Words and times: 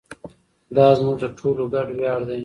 دا 0.75 0.87
زموږ 0.99 1.15
د 1.23 1.25
ټولو 1.37 1.63
ګډ 1.73 1.87
ویاړ 1.97 2.19
دی. 2.29 2.39